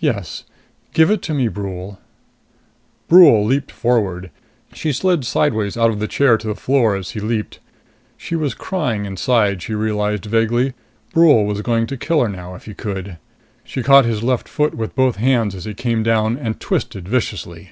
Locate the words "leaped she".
7.20-8.34